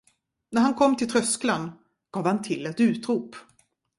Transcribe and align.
När 0.51 0.61
han 0.61 0.73
kom 0.73 0.97
till 0.97 1.09
tröskeln, 1.09 1.71
gav 2.11 2.25
han 2.25 2.41
till 2.41 2.65
ett 2.65 2.79
utrop. 2.79 3.35